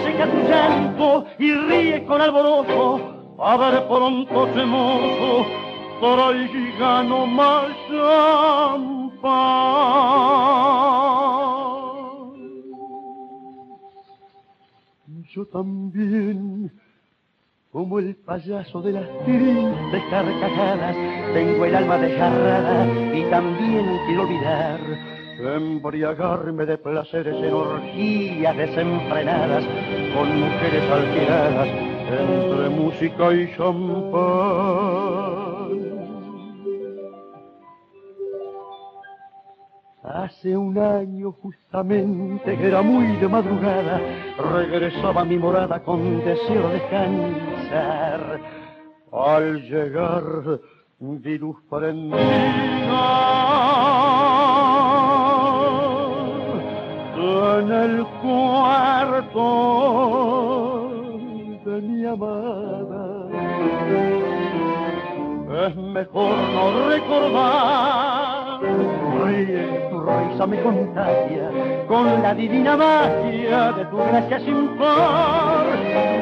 Seca 0.04 0.30
tu 0.30 0.48
llanto 0.48 1.26
y 1.38 1.54
ríe 1.54 2.04
con 2.04 2.20
alboroto, 2.20 3.36
a 3.38 3.56
ver 3.56 3.86
pronto 3.88 4.46
ese 4.46 4.64
mozo, 4.64 5.46
gano 6.78 7.26
más 7.26 7.66
champán. 7.88 9.04
Yo 15.34 15.46
también 15.46 16.70
como 17.74 17.98
el 17.98 18.14
payaso 18.14 18.80
de 18.82 18.92
las 18.92 19.08
tristes 19.24 20.02
carcajadas, 20.08 20.94
tengo 21.34 21.64
el 21.64 21.74
alma 21.74 21.98
desgarrada 21.98 22.86
y 23.12 23.28
también 23.30 23.84
quiero 24.06 24.22
olvidar. 24.22 25.13
Embriagarme 25.44 26.64
de 26.64 26.78
placeres 26.78 27.34
en 27.34 27.52
orgías 27.52 28.56
desenfrenadas, 28.56 29.62
con 30.14 30.40
mujeres 30.40 30.90
alteradas, 30.90 31.68
entre 31.68 32.70
música 32.70 33.30
y 33.34 33.54
champán. 33.54 35.04
Hace 40.02 40.56
un 40.56 40.78
año 40.78 41.32
justamente 41.32 42.56
que 42.56 42.66
era 42.66 42.80
muy 42.80 43.14
de 43.16 43.28
madrugada, 43.28 44.00
regresaba 44.38 45.20
a 45.20 45.24
mi 45.26 45.36
morada 45.36 45.78
con 45.82 46.24
deseo 46.24 46.68
de 46.68 46.74
descansar. 46.74 48.40
Al 49.12 49.60
llegar 49.62 50.24
vi 51.00 51.36
luz 51.36 51.56
prendida 51.68 52.14
el 57.84 58.04
cuarto 58.22 59.40
de 61.64 61.80
mi 61.82 62.06
amada. 62.06 63.04
Es 65.66 65.76
mejor 65.76 66.36
no 66.54 66.88
recordar. 66.88 68.60
Ríe, 69.24 69.88
tu 69.90 70.00
risa 70.00 70.46
me 70.46 70.62
contagia 70.62 71.50
con 71.86 72.22
la 72.22 72.34
divina 72.34 72.76
magia 72.76 73.72
de 73.72 73.84
tu 73.84 73.96
gracia 73.98 74.40
sin 74.40 74.68
par. 74.78 75.66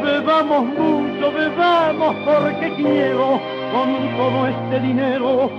Bebamos 0.03 0.65
mucho, 0.65 1.33
bebamos 1.33 2.17
porque 2.25 2.75
quiero 2.75 3.41
con 3.73 4.17
todo 4.17 4.49
este 4.49 4.81
dinero 4.81 5.51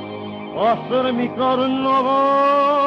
hacer 0.59 1.13
mi 1.13 1.29
carnaval. 1.29 2.82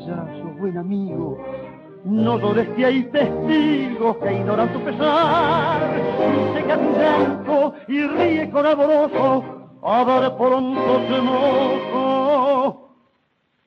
Payaso, 0.00 0.44
buen 0.58 0.78
amigo, 0.78 1.38
no 2.04 2.38
llores 2.38 2.68
que 2.70 2.84
hay 2.84 3.02
testigos 3.04 4.16
que 4.18 4.32
ignoran 4.32 4.72
tu 4.72 4.80
pesar. 4.80 5.80
Seca 6.54 6.78
tu 6.78 6.92
llanto 6.98 7.74
y 7.88 8.06
ríe 8.06 8.50
con 8.50 8.66
alborozo, 8.66 9.44
a 9.82 10.04
ver 10.04 10.36
pronto 10.36 11.00
se 11.08 11.20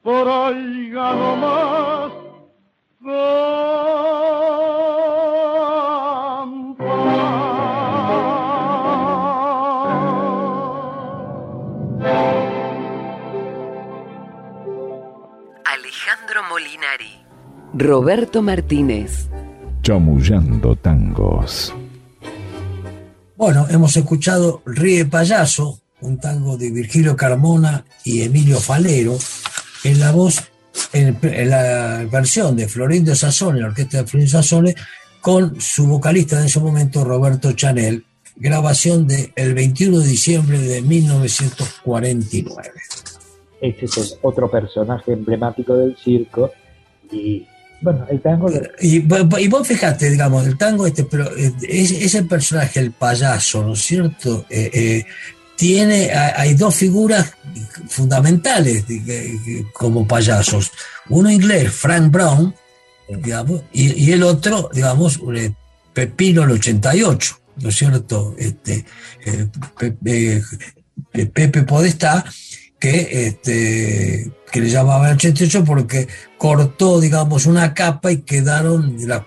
por 0.04 0.28
ahí 0.28 0.90
gano 0.90 1.36
más. 1.38 2.12
Roberto 17.74 18.44
Martínez. 18.44 19.28
Chamullando 19.82 20.76
tangos. 20.76 21.74
Bueno, 23.36 23.66
hemos 23.68 23.98
escuchado 23.98 24.62
Ríe 24.66 25.06
Payaso, 25.06 25.80
un 26.02 26.20
tango 26.20 26.56
de 26.56 26.70
Virgilio 26.70 27.16
Carmona 27.16 27.84
y 28.06 28.22
Emilio 28.22 28.60
Falero, 28.60 29.18
en 29.84 30.00
la 30.00 30.12
voz, 30.12 30.52
en, 30.94 31.18
en 31.24 31.50
la 31.50 32.06
versión 32.12 32.56
de 32.56 32.68
Florindo 32.68 33.16
Sassone, 33.16 33.62
la 33.62 33.68
orquesta 33.68 33.98
de 33.98 34.08
Florindo 34.08 34.32
Sassone, 34.32 34.76
con 35.20 35.60
su 35.60 35.88
vocalista 35.88 36.40
en 36.40 36.46
ese 36.46 36.60
momento, 36.60 37.04
Roberto 37.04 37.54
Chanel, 37.54 38.06
grabación 38.36 39.08
del 39.08 39.54
21 39.56 40.00
de 40.00 40.08
diciembre 40.08 40.60
de 40.60 40.82
1949. 40.84 42.70
Este 43.62 43.86
es 43.86 44.20
otro 44.22 44.52
personaje 44.52 45.14
emblemático 45.14 45.76
del 45.76 45.98
circo 45.98 46.52
y 47.12 47.48
Bueno, 47.84 48.08
el 48.10 48.22
tango. 48.22 48.50
Y, 48.80 48.98
y, 48.98 49.48
vos 49.48 49.68
fijate, 49.68 50.10
digamos, 50.10 50.48
el 50.48 50.58
tango, 50.58 50.88
este, 50.88 51.04
pero 51.04 51.30
ese 51.36 52.24
personaje, 52.24 52.80
el 52.80 52.92
payaso, 52.92 53.64
¿no 53.64 53.74
es 53.74 53.82
cierto? 53.82 54.46
tiene, 55.56 56.12
hay 56.12 56.56
dos 56.56 56.76
figuras 56.76 57.34
fundamentales 57.88 58.86
como 59.74 60.08
payasos. 60.08 60.72
Uno 61.10 61.30
inglés, 61.30 61.72
Frank 61.72 62.12
Brown, 62.12 62.56
digamos, 63.08 63.62
y, 63.72 64.12
el 64.12 64.24
otro, 64.24 64.70
digamos, 64.74 65.20
Pepino 65.94 66.44
el 66.44 66.52
88, 66.52 67.40
¿no 67.58 67.70
es 67.70 67.76
cierto? 67.76 68.36
Este, 68.38 68.86
eh, 69.26 70.42
Pepe, 71.34 71.64
Podestá, 71.64 72.26
que, 72.80 73.28
este, 73.28 74.32
que 74.54 74.62
le 74.62 74.70
llamaba 74.70 75.10
el 75.10 75.16
88 75.16 75.64
porque 75.66 76.08
cortó, 76.38 77.02
digamos, 77.02 77.48
una 77.48 77.74
capa 77.74 78.12
y 78.12 78.22
quedaron, 78.22 78.96
la 79.08 79.26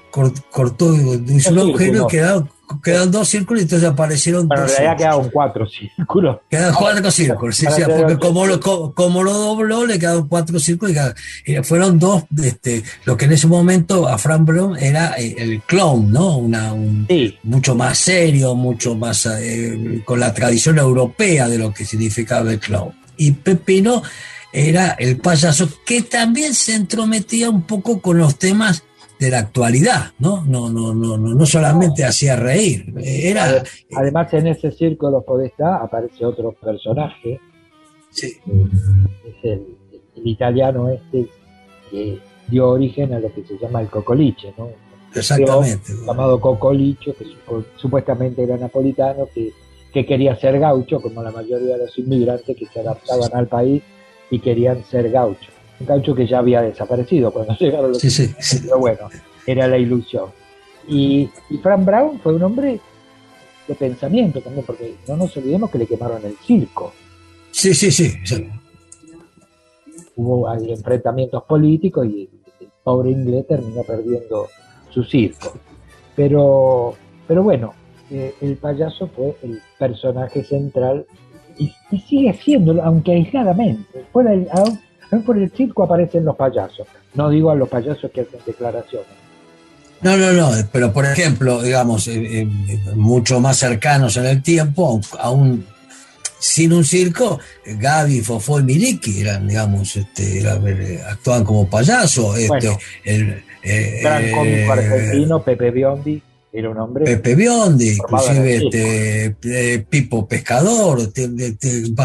cortó, 0.52 0.94
hizo 0.94 1.50
un 1.50 1.58
agujero 1.58 2.04
y 2.04 2.06
quedaron 2.06 2.48
quedan 2.82 3.10
dos 3.10 3.28
círculos 3.28 3.62
y 3.62 3.64
entonces 3.64 3.88
aparecieron 3.88 4.48
Pero 4.48 4.62
dos. 4.62 4.70
en 4.70 4.76
realidad 4.76 4.96
quedaron 4.96 5.30
cuatro 5.30 5.66
círculos. 5.66 6.38
Quedan 6.48 6.74
cuatro 6.74 7.10
círculos, 7.10 7.56
sí, 7.56 7.66
sí, 7.74 7.82
porque 7.84 8.18
como 8.18 8.46
lo, 8.46 8.60
como 8.60 9.24
lo 9.24 9.32
dobló, 9.32 9.84
le 9.84 9.98
quedaron 9.98 10.28
cuatro 10.28 10.60
círculos 10.60 10.96
y 11.44 11.56
fueron 11.64 11.98
dos, 11.98 12.24
este, 12.40 12.84
lo 13.04 13.16
que 13.16 13.24
en 13.24 13.32
ese 13.32 13.48
momento 13.48 14.06
a 14.06 14.18
Frank 14.18 14.44
Brown 14.44 14.76
era 14.78 15.14
eh, 15.18 15.34
el 15.38 15.62
clown, 15.62 16.12
¿no? 16.12 16.36
Una, 16.38 16.72
un, 16.72 17.08
Mucho 17.42 17.74
más 17.74 17.98
serio, 17.98 18.54
mucho 18.54 18.94
más 18.94 19.26
eh, 19.26 20.02
con 20.04 20.20
la 20.20 20.32
tradición 20.32 20.78
europea 20.78 21.48
de 21.48 21.58
lo 21.58 21.74
que 21.74 21.84
significaba 21.84 22.52
el 22.52 22.60
clown. 22.60 22.92
Y 23.16 23.32
Pepino 23.32 24.02
era 24.56 24.92
el 24.98 25.18
payaso 25.18 25.68
que 25.84 26.00
también 26.00 26.54
se 26.54 26.74
entrometía 26.74 27.50
un 27.50 27.66
poco 27.66 28.00
con 28.00 28.16
los 28.16 28.38
temas 28.38 28.84
de 29.20 29.30
la 29.30 29.40
actualidad, 29.40 30.12
¿no? 30.18 30.44
No, 30.46 30.70
no, 30.70 30.94
no, 30.94 31.18
no, 31.18 31.34
no 31.34 31.46
solamente 31.46 32.06
hacía 32.06 32.36
reír. 32.36 32.86
Era, 33.04 33.62
Además, 33.94 34.32
en 34.32 34.46
ese 34.46 34.72
círculo 34.72 35.22
Podestá 35.22 35.76
aparece 35.76 36.24
otro 36.24 36.52
personaje. 36.52 37.38
Sí. 38.10 38.32
Es 39.26 39.44
el, 39.44 39.76
italiano 40.24 40.88
este 40.88 41.28
que 41.90 42.18
dio 42.48 42.70
origen 42.70 43.12
a 43.12 43.20
lo 43.20 43.30
que 43.34 43.44
se 43.44 43.58
llama 43.58 43.82
el 43.82 43.88
cocoliche, 43.88 44.54
¿no? 44.56 44.70
Exactamente. 45.14 45.92
Llamado 46.06 46.40
Cocolicho, 46.40 47.14
que 47.14 47.26
supuestamente 47.76 48.42
era 48.42 48.56
napolitano, 48.56 49.28
que, 49.34 49.52
que 49.92 50.06
quería 50.06 50.34
ser 50.36 50.58
gaucho, 50.58 51.00
como 51.00 51.22
la 51.22 51.30
mayoría 51.30 51.76
de 51.76 51.84
los 51.84 51.98
inmigrantes 51.98 52.56
que 52.56 52.66
se 52.66 52.80
adaptaban 52.80 53.30
al 53.34 53.48
país 53.48 53.82
y 54.30 54.38
querían 54.40 54.84
ser 54.84 55.10
gauchos 55.10 55.56
un 55.80 55.86
gaucho 55.86 56.14
que 56.14 56.26
ya 56.26 56.38
había 56.38 56.62
desaparecido 56.62 57.30
cuando 57.30 57.54
llegaron 57.58 57.90
los 57.90 57.98
sí, 57.98 58.10
sí, 58.10 58.58
pero 58.62 58.78
bueno, 58.78 59.08
era 59.46 59.66
la 59.66 59.78
ilusión. 59.78 60.30
Y, 60.88 61.28
y 61.50 61.58
Frank 61.58 61.84
Brown 61.84 62.20
fue 62.20 62.34
un 62.34 62.42
hombre 62.42 62.80
de 63.66 63.74
pensamiento 63.74 64.40
también, 64.40 64.64
porque 64.64 64.94
no 65.08 65.16
nos 65.16 65.36
olvidemos 65.36 65.70
que 65.70 65.78
le 65.78 65.86
quemaron 65.86 66.24
el 66.24 66.36
circo. 66.36 66.92
Sí, 67.50 67.74
sí, 67.74 67.90
sí. 67.90 68.48
Hubo 70.14 70.50
enfrentamientos 70.52 71.42
políticos 71.44 72.06
y 72.06 72.28
el 72.60 72.68
pobre 72.84 73.10
inglés 73.10 73.46
terminó 73.46 73.82
perdiendo 73.82 74.48
su 74.90 75.02
circo. 75.02 75.54
Pero, 76.14 76.94
pero 77.26 77.42
bueno, 77.42 77.74
eh, 78.10 78.34
el 78.40 78.56
payaso 78.56 79.08
fue 79.08 79.36
el 79.42 79.60
personaje 79.78 80.44
central 80.44 81.06
y, 81.58 81.72
sigue 81.98 82.32
siendo, 82.34 82.82
aunque 82.82 83.12
aisladamente. 83.12 84.04
Fuera 84.12 84.32
el, 84.32 84.48
por 85.24 85.38
el 85.38 85.50
circo 85.50 85.84
aparecen 85.84 86.24
los 86.24 86.36
payasos. 86.36 86.86
No 87.14 87.30
digo 87.30 87.50
a 87.50 87.54
los 87.54 87.68
payasos 87.68 88.10
que 88.10 88.22
hacen 88.22 88.40
declaraciones. 88.44 89.08
No, 90.02 90.16
no, 90.16 90.32
no, 90.32 90.50
pero 90.70 90.92
por 90.92 91.06
ejemplo, 91.06 91.62
digamos, 91.62 92.06
eh, 92.08 92.42
eh, 92.42 92.48
mucho 92.94 93.40
más 93.40 93.56
cercanos 93.56 94.16
en 94.18 94.26
el 94.26 94.42
tiempo, 94.42 95.00
aún 95.18 95.64
sin 96.38 96.72
un 96.72 96.84
circo, 96.84 97.40
Gaby, 97.64 98.20
Fofó 98.20 98.60
y 98.60 98.64
Miliki 98.64 99.22
eran, 99.22 99.48
digamos, 99.48 99.96
este, 99.96 100.40
eh, 100.40 101.00
actuaban 101.08 101.44
como 101.44 101.68
payasos. 101.68 102.38
Este, 102.38 102.76
el, 103.04 103.42
gran 104.02 104.30
cómico 104.30 104.72
argentino, 104.72 105.42
Pepe 105.42 105.70
Biondi. 105.70 106.22
Era 106.56 106.70
un 106.70 106.78
hombre. 106.78 107.04
Pepe 107.04 107.34
Biondi, 107.34 107.90
inclusive 107.90 108.56
este, 108.56 109.36
eh, 109.44 109.86
Pipo 109.90 110.26
Pescador, 110.26 111.12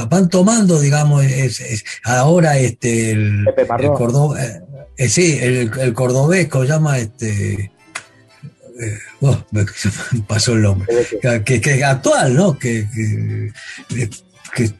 van 0.09 0.27
tomando, 0.27 0.77
digamos, 0.77 1.23
ahora 2.03 2.57
este 2.57 3.11
el, 3.11 3.45
Pepe 3.45 3.61
el 3.79 3.91
cordobés, 3.93 4.61
eh, 4.97 5.07
sí, 5.07 5.39
el, 5.41 5.71
el, 5.79 5.93
cordobés 5.93 6.49
llama 6.67 6.99
este 6.99 7.71
eh, 8.81 8.99
oh, 9.21 9.37
me 9.51 9.63
pasó 10.27 10.51
el 10.51 10.63
nombre, 10.63 10.87
que, 11.45 11.61
que, 11.61 11.73
es 11.75 11.83
actual, 11.83 12.35
¿no? 12.35 12.59
Que, 12.59 12.85
que, 14.53 14.73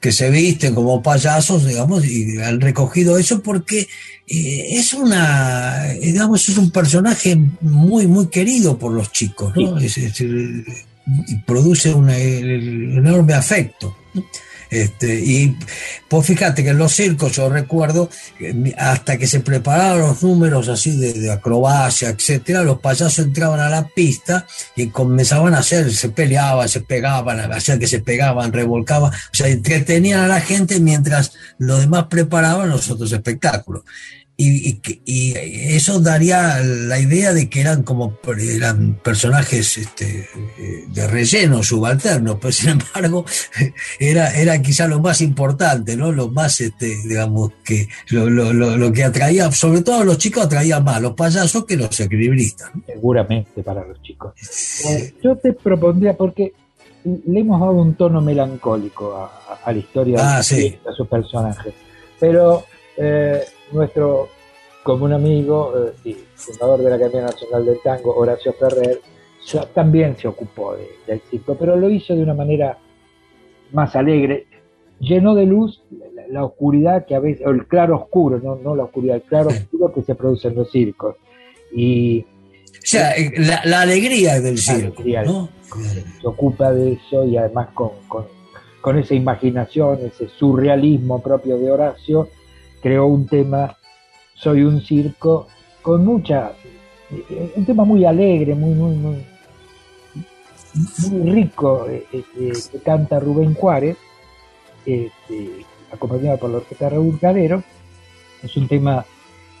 que, 0.00 0.12
se 0.12 0.30
visten 0.30 0.74
como 0.74 1.02
payasos, 1.02 1.66
digamos, 1.66 2.04
y 2.06 2.38
han 2.38 2.60
recogido 2.60 3.18
eso 3.18 3.42
porque 3.42 3.88
eh, 4.26 4.66
es 4.70 4.94
una, 4.94 5.84
digamos, 6.00 6.48
es 6.48 6.56
un 6.58 6.70
personaje 6.70 7.36
muy, 7.60 8.06
muy 8.06 8.28
querido 8.28 8.78
por 8.78 8.92
los 8.92 9.12
chicos, 9.12 9.52
¿no? 9.56 9.78
y 11.26 11.36
produce 11.46 11.92
un 11.92 12.10
enorme 12.10 13.32
afecto. 13.32 13.96
Este, 14.70 15.14
y 15.14 15.56
pues 16.08 16.26
fíjate 16.26 16.62
que 16.62 16.70
en 16.70 16.78
los 16.78 16.92
circos 16.92 17.32
yo 17.32 17.48
recuerdo, 17.48 18.10
hasta 18.76 19.16
que 19.16 19.26
se 19.26 19.40
preparaban 19.40 20.00
los 20.00 20.22
números 20.22 20.68
así 20.68 20.96
de, 20.96 21.30
acrobacia, 21.30 22.10
etcétera, 22.10 22.62
los 22.62 22.80
payasos 22.80 23.18
entraban 23.18 23.60
a 23.60 23.68
la 23.68 23.88
pista 23.88 24.46
y 24.76 24.88
comenzaban 24.88 25.54
a 25.54 25.58
hacer, 25.58 25.92
se 25.92 26.10
peleaban, 26.10 26.68
se 26.68 26.80
pegaban, 26.80 27.40
hacían 27.52 27.78
que 27.78 27.86
se 27.86 28.00
pegaban, 28.00 28.52
revolcaban, 28.52 29.12
o 29.12 29.34
sea, 29.34 29.48
entretenían 29.48 30.20
a 30.20 30.28
la 30.28 30.40
gente 30.40 30.80
mientras 30.80 31.32
los 31.58 31.80
demás 31.80 32.06
preparaban 32.08 32.68
los 32.68 32.90
otros 32.90 33.12
espectáculos 33.12 33.84
y, 34.40 34.80
y, 35.04 35.34
eso 35.74 35.98
daría 35.98 36.60
la 36.62 37.00
idea 37.00 37.32
de 37.32 37.50
que 37.50 37.60
eran 37.60 37.82
como 37.82 38.16
eran 38.38 38.94
personajes 39.02 39.76
este, 39.78 40.28
de 40.86 41.06
relleno, 41.08 41.64
subalternos, 41.64 42.36
pero 42.40 42.52
sin 42.52 42.70
embargo 42.70 43.24
era, 43.98 44.32
era 44.38 44.62
quizá 44.62 44.86
lo 44.86 45.00
más 45.00 45.22
importante, 45.22 45.96
¿no? 45.96 46.12
Lo 46.12 46.28
más, 46.28 46.60
este, 46.60 46.86
digamos, 47.04 47.50
que 47.64 47.88
lo, 48.10 48.30
lo, 48.30 48.52
lo, 48.52 48.92
que 48.92 49.02
atraía, 49.02 49.50
sobre 49.50 49.82
todo 49.82 50.02
a 50.02 50.04
los 50.04 50.18
chicos 50.18 50.44
atraía 50.44 50.78
más 50.78 51.02
los 51.02 51.14
payasos 51.14 51.64
que 51.64 51.76
los 51.76 51.98
equilibristas. 51.98 52.70
Seguramente 52.86 53.64
para 53.64 53.84
los 53.84 54.00
chicos. 54.02 54.34
Eh, 54.88 55.14
yo 55.20 55.34
te 55.34 55.52
propondría, 55.52 56.16
porque 56.16 56.52
le 57.04 57.40
hemos 57.40 57.60
dado 57.60 57.72
un 57.72 57.94
tono 57.94 58.20
melancólico 58.20 59.16
a, 59.16 59.72
la 59.72 59.78
historia 59.78 60.16
ah, 60.20 60.42
de, 60.48 60.78
sus 60.96 61.08
personajes, 61.08 61.74
pero 62.20 62.64
eh, 62.98 63.44
nuestro 63.72 64.28
común 64.82 65.12
amigo 65.12 65.72
eh, 66.04 66.16
fundador 66.34 66.80
de 66.80 66.90
la 66.90 66.96
Academia 66.96 67.22
Nacional 67.22 67.64
del 67.64 67.78
Tango, 67.82 68.16
Horacio 68.16 68.52
Ferrer, 68.54 69.00
también 69.72 70.16
se 70.16 70.28
ocupó 70.28 70.76
del 71.06 71.20
circo, 71.30 71.54
pero 71.54 71.76
lo 71.76 71.88
hizo 71.88 72.14
de 72.14 72.22
una 72.22 72.34
manera 72.34 72.78
más 73.72 73.94
alegre, 73.96 74.46
llenó 75.00 75.34
de 75.34 75.46
luz 75.46 75.82
la, 76.30 76.44
oscuridad 76.44 77.06
que 77.06 77.14
a 77.14 77.20
veces, 77.20 77.46
o 77.46 77.50
el 77.50 77.66
claro 77.66 77.96
oscuro, 77.96 78.40
no, 78.42 78.56
no 78.56 78.74
la 78.74 78.84
oscuridad, 78.84 79.16
el 79.16 79.22
claro 79.22 79.48
oscuro 79.48 79.92
que 79.92 80.02
se 80.02 80.14
produce 80.14 80.48
en 80.48 80.56
los 80.56 80.70
circos. 80.70 81.16
Y, 81.72 82.20
o 82.20 82.26
sea, 82.82 83.12
eh, 83.12 83.32
la, 83.64 83.80
alegría 83.80 84.40
del 84.40 84.58
circo. 84.58 85.02
Se 85.02 86.26
ocupa 86.26 86.72
de 86.72 86.92
eso 86.92 87.24
y 87.24 87.36
además 87.36 87.68
con, 87.74 87.90
con, 88.08 88.24
con 88.80 88.98
esa 88.98 89.14
imaginación, 89.14 89.98
ese 90.04 90.28
surrealismo 90.28 91.22
propio 91.22 91.58
de 91.58 91.70
Horacio, 91.70 92.28
creó 92.80 93.06
un 93.06 93.26
tema 93.26 93.76
soy 94.38 94.62
un 94.62 94.80
circo 94.80 95.48
con 95.82 96.04
mucha, 96.04 96.52
un 97.56 97.64
tema 97.64 97.84
muy 97.84 98.04
alegre, 98.04 98.54
muy, 98.54 98.74
muy, 98.74 98.94
muy, 98.94 99.26
muy 101.10 101.30
rico, 101.30 101.86
eh, 101.88 102.06
este, 102.12 102.78
que 102.78 102.84
canta 102.84 103.18
Rubén 103.18 103.54
Juárez, 103.54 103.96
este, 104.86 105.64
acompañado 105.90 106.38
por 106.38 106.50
la 106.50 106.58
orquesta 106.58 106.88
Raúl 106.88 107.18
Calero. 107.18 107.62
Es 108.42 108.56
un 108.56 108.68
tema 108.68 109.04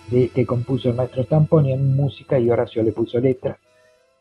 que 0.08 0.46
compuso 0.46 0.88
el 0.88 0.94
maestro 0.94 1.24
Stamponi 1.24 1.72
en 1.72 1.96
música 1.96 2.38
y 2.38 2.48
Horacio 2.50 2.82
le 2.82 2.92
puso 2.92 3.18
letra. 3.18 3.58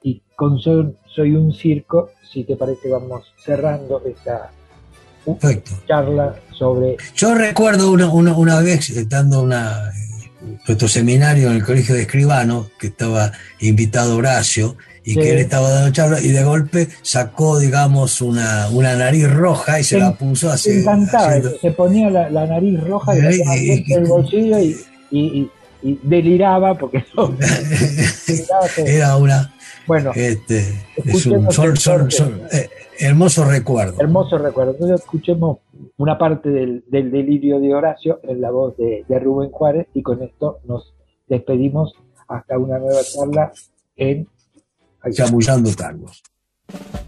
Y 0.01 0.21
con 0.36 0.60
Soy, 0.60 1.36
un 1.36 1.53
circo, 1.53 2.10
si 2.23 2.43
te 2.43 2.55
parece, 2.55 2.89
vamos 2.89 3.33
cerrando 3.38 4.01
esta 4.05 4.51
charla 5.87 6.35
sobre... 6.51 6.97
Yo 7.15 7.35
recuerdo 7.35 7.91
una, 7.91 8.09
una, 8.09 8.33
una 8.33 8.61
vez 8.61 8.91
dando 9.09 9.41
una 9.41 9.91
nuestro 10.67 10.87
seminario 10.87 11.49
en 11.49 11.55
el 11.55 11.63
colegio 11.63 11.95
de 11.95 12.01
escribanos, 12.01 12.67
que 12.79 12.87
estaba 12.87 13.31
invitado 13.59 14.17
Horacio, 14.17 14.77
y 15.03 15.15
que 15.15 15.31
él 15.31 15.37
estaba 15.37 15.69
dando 15.69 15.91
charla, 15.91 16.21
y 16.21 16.29
de 16.29 16.43
golpe 16.43 16.89
sacó, 17.01 17.59
digamos, 17.59 18.19
una, 18.21 18.67
una 18.69 18.95
nariz 18.95 19.29
roja 19.31 19.79
y 19.79 19.83
se, 19.83 19.99
la 19.99 20.13
puso 20.13 20.51
así. 20.51 20.79
encantaba, 20.79 21.39
se 21.61 21.71
ponía 21.71 22.09
la, 22.09 22.45
nariz 22.45 22.79
roja 22.81 23.17
y, 23.17 23.83
y, 23.87 23.93
el 23.93 24.05
bolsillo 24.05 24.59
y, 25.09 25.49
y 25.88 26.00
deliraba 26.04 26.76
porque 26.76 27.06
era 28.86 29.15
una 29.15 29.54
bueno 29.86 30.12
este, 30.13 30.86
es 30.95 31.26
un, 31.26 31.50
son, 31.52 31.78
son, 31.78 32.12
son 32.12 32.41
eh, 32.52 32.69
hermosos 33.00 33.47
recuerdos 33.47 34.00
hermosos 34.00 34.41
recuerdos 34.41 34.76
entonces 34.76 35.00
escuchemos 35.00 35.60
una 35.97 36.17
parte 36.17 36.50
del, 36.50 36.84
delirio 36.89 37.60
de 37.60 37.73
Horacio 37.73 38.19
en 38.23 38.41
la 38.41 38.52
voz 38.52 38.76
de, 38.78 39.06
de 39.08 39.19
Rubén 39.19 39.52
Juárez 39.52 39.88
y 39.93 40.02
con 40.02 40.21
esto 40.21 40.60
nos 40.65 40.93
despedimos 41.28 41.93
hasta 42.28 42.58
una 42.58 42.78
nueva 42.80 43.02
charla 43.04 43.52
en 43.95 44.28
Chamullando 45.12 45.73
Tangos. 45.73 46.23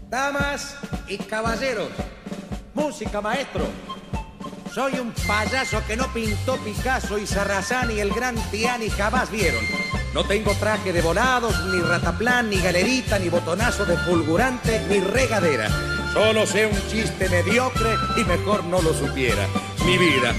Damas 0.08 0.76
y 1.08 1.18
caballeros, 1.18 1.90
música 2.74 3.20
maestro. 3.20 3.64
Soy 4.74 5.00
un 5.00 5.12
payaso 5.26 5.82
que 5.84 5.96
no 5.96 6.06
pintó 6.12 6.56
Picasso 6.58 7.18
y 7.18 7.26
Sarrazán 7.26 7.90
y 7.90 7.98
el 7.98 8.12
gran 8.12 8.36
Tiani 8.52 8.88
jamás 8.88 9.28
vieron. 9.30 9.64
No 10.14 10.24
tengo 10.24 10.54
traje 10.54 10.92
de 10.92 11.02
volados, 11.02 11.54
ni 11.66 11.80
rataplan, 11.80 12.48
ni 12.50 12.60
galerita, 12.60 13.18
ni 13.18 13.28
botonazo 13.28 13.84
de 13.84 13.96
fulgurante, 13.96 14.80
ni 14.88 15.00
regadera. 15.00 15.68
Solo 16.12 16.46
sé 16.46 16.66
un 16.66 16.88
chiste 16.88 17.28
mediocre 17.28 17.96
y 18.16 18.24
mejor 18.24 18.62
no 18.64 18.80
lo 18.80 18.94
supiera. 18.94 19.44
Mi 19.84 19.98
vida. 19.98 20.34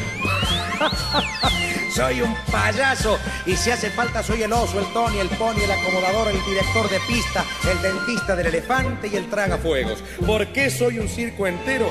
soy 1.93 2.21
un 2.21 2.33
payaso 2.51 3.19
y 3.45 3.55
si 3.55 3.69
hace 3.69 3.89
falta 3.89 4.23
soy 4.23 4.43
el 4.43 4.53
oso, 4.53 4.79
el 4.79 4.85
Tony, 4.93 5.19
el 5.19 5.29
pony, 5.29 5.61
el 5.63 5.71
acomodador, 5.71 6.29
el 6.29 6.45
director 6.45 6.89
de 6.89 6.99
pista, 7.01 7.43
el 7.69 7.81
dentista 7.81 8.35
del 8.35 8.47
elefante 8.47 9.07
y 9.07 9.15
el 9.17 9.29
tragafuegos. 9.29 10.03
¿Por 10.25 10.47
qué 10.53 10.69
soy 10.69 10.99
un 10.99 11.09
circo 11.09 11.47
entero? 11.47 11.89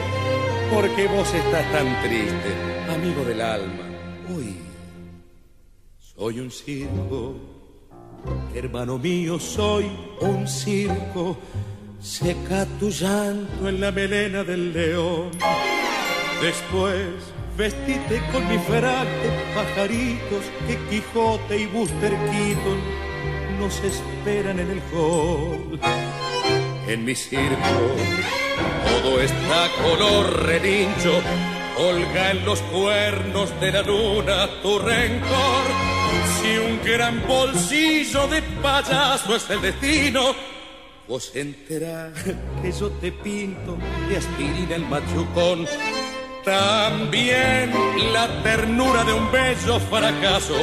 Porque 0.73 1.07
vos 1.09 1.35
estás 1.35 1.73
tan 1.73 2.03
triste, 2.03 2.51
amigo 2.89 3.25
del 3.25 3.41
alma. 3.41 3.85
Uy, 4.29 4.57
soy 5.99 6.41
un 6.41 6.51
circo, 6.51 7.35
hermano 8.55 8.99
mío, 8.99 9.39
soy 9.39 9.91
un 10.21 10.47
circo. 10.47 11.37
Seca 12.01 12.65
tu 12.79 12.89
llanto 12.91 13.69
en 13.69 13.81
la 13.81 13.91
melena 13.91 14.43
del 14.43 14.73
león. 14.73 15.31
Después 16.41 17.33
Vestite 17.61 18.23
con 18.33 18.49
mi 18.49 18.57
frac 18.59 19.07
pajaritos 19.55 20.45
que 20.67 20.79
Quijote 20.89 21.59
y 21.59 21.67
Buster 21.67 22.11
Keaton 22.11 22.81
nos 23.59 23.79
esperan 23.85 24.59
en 24.61 24.71
el 24.71 24.83
hall. 24.95 25.79
En 26.91 27.05
mi 27.05 27.15
circo 27.15 27.55
todo 28.85 29.21
está 29.21 29.69
color 29.81 30.45
relincho, 30.45 31.23
holga 31.79 32.33
en 32.33 32.45
los 32.45 32.61
cuernos 32.63 33.49
de 33.61 33.71
la 33.71 33.83
luna 33.83 34.49
tu 34.61 34.77
rencor. 34.77 35.63
Si 36.43 36.59
un 36.59 36.81
gran 36.85 37.25
bolsillo 37.29 38.27
de 38.27 38.43
payaso 38.61 39.37
es 39.37 39.49
el 39.51 39.63
destino, 39.63 40.35
vos 41.07 41.31
enterás 41.37 42.13
que 42.61 42.73
yo 42.73 42.91
te 43.01 43.13
pinto 43.13 43.79
de 44.09 44.17
aspirina 44.17 44.75
el 44.75 44.85
machucón 44.87 45.69
también 46.45 47.71
la 48.13 48.43
ternura 48.43 49.05
de 49.05 49.13
un 49.13 49.31
bello 49.31 49.79
fracaso. 49.79 50.57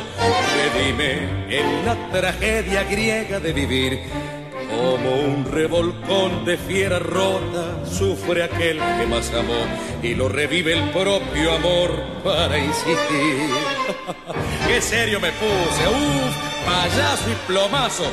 Redime 0.74 1.58
en 1.58 1.86
la 1.86 1.96
tragedia 2.12 2.84
griega 2.84 3.40
de 3.40 3.54
vivir. 3.54 4.37
Como 4.78 5.12
un 5.12 5.46
revolcón 5.46 6.46
de 6.46 6.56
fiera 6.56 7.00
rota, 7.00 7.84
sufre 7.86 8.44
aquel 8.44 8.78
que 8.78 9.08
más 9.08 9.34
amó 9.34 9.66
y 10.04 10.14
lo 10.14 10.30
revive 10.30 10.74
el 10.74 10.90
propio 10.92 11.54
amor 11.56 11.90
para 12.24 12.60
insistir. 12.60 13.50
Qué 14.68 14.80
serio 14.80 15.20
me 15.20 15.32
puse, 15.32 15.84
uff, 15.88 16.36
payaso 16.66 17.32
y 17.32 17.36
plomazo. 17.48 18.06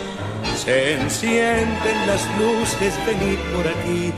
Se 0.57 0.95
encienden 0.95 2.07
las 2.07 2.23
luces, 2.39 2.95
venid 3.07 3.39
por 3.55 3.69
aquí 3.69 4.13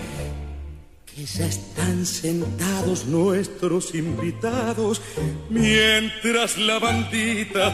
ya 1.24 1.46
están 1.46 2.04
sentados 2.04 3.06
nuestros 3.06 3.94
invitados 3.94 5.00
mientras 5.48 6.58
la 6.58 6.78
bandita 6.78 7.72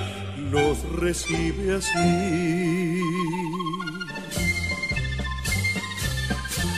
los 0.52 0.80
recibe 0.92 1.74
así. 1.74 3.41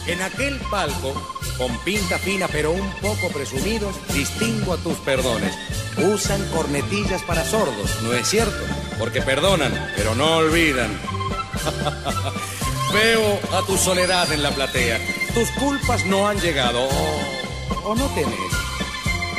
En 0.07 0.21
aquel 0.21 0.59
palco, 0.71 1.14
con 1.57 1.77
pinta 1.79 2.19
fina 2.19 2.47
pero 2.49 2.73
un 2.73 2.90
poco 3.01 3.29
presumidos, 3.33 3.97
distingo 4.12 4.75
a 4.75 4.77
tus 4.77 4.97
perdones. 4.99 5.55
Usan 5.97 6.45
cornetillas 6.51 7.23
para 7.23 7.45
sordos, 7.45 8.03
¿no 8.03 8.12
es 8.12 8.29
cierto? 8.29 8.64
Porque 8.99 9.23
perdonan, 9.23 9.73
pero 9.97 10.14
no 10.14 10.37
olvidan. 10.37 10.90
Veo 12.93 13.40
a 13.59 13.67
tu 13.67 13.79
soledad 13.79 14.31
en 14.31 14.43
la 14.43 14.51
platea. 14.51 15.01
Tus 15.33 15.51
culpas 15.53 16.05
no 16.05 16.29
han 16.29 16.38
llegado 16.38 16.87
o, 17.85 17.95
no 17.95 18.07
tenés. 18.09 18.38